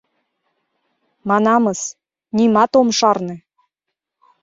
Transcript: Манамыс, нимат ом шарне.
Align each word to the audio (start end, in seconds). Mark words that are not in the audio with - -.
Манамыс, 1.27 1.81
нимат 2.37 2.71
ом 2.79 2.87
шарне. 2.99 3.35